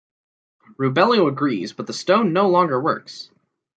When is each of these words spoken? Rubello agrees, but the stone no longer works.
Rubello 0.79 1.27
agrees, 1.27 1.73
but 1.73 1.85
the 1.85 1.93
stone 1.93 2.33
no 2.33 2.49
longer 2.49 2.81
works. 2.81 3.29